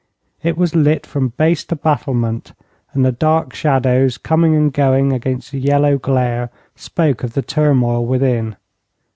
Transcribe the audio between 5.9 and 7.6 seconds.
glare, spoke of the